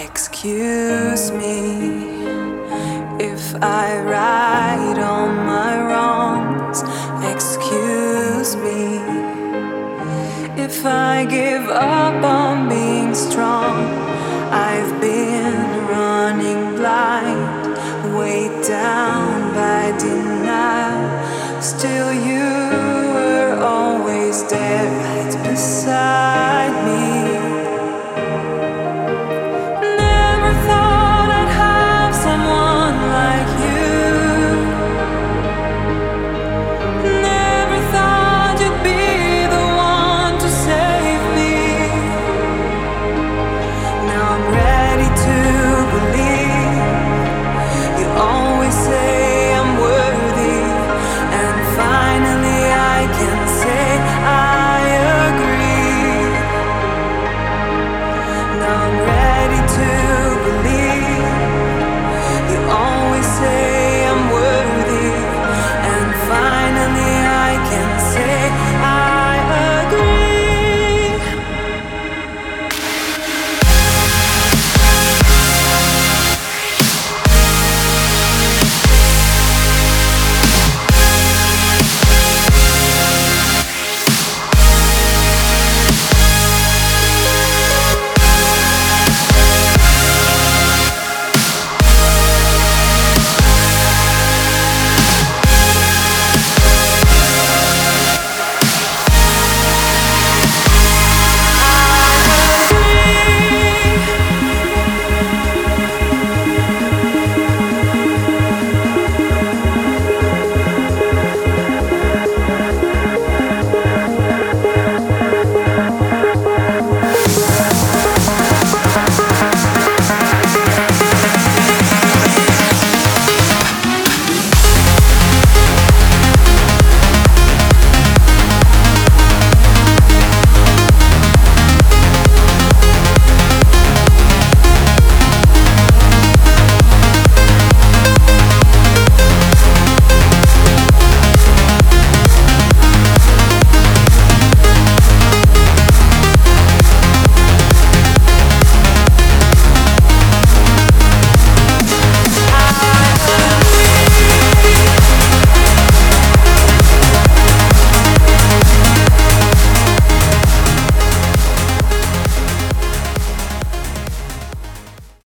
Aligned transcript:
Excuse 0.00 1.32
me 1.32 1.98
if 3.18 3.56
I 3.60 4.00
right 4.00 4.96
all 5.02 5.28
my 5.28 5.82
wrongs. 5.82 6.82
Excuse 7.24 8.54
me 8.54 9.00
if 10.62 10.86
I 10.86 11.26
give 11.28 11.68
up 11.68 12.22
on 12.22 12.68
being 12.68 13.12
strong. 13.12 14.07